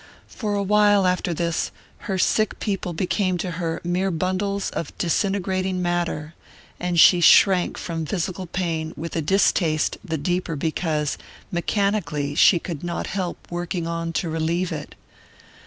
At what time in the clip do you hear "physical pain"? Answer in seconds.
8.07-8.93